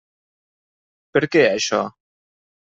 Per 1.19 1.23
què, 1.37 1.45
això? 1.53 1.85